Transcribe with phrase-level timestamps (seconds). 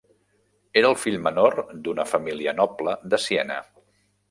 [0.81, 1.57] Era el fill menor
[1.87, 3.63] d'una família noble de Siena.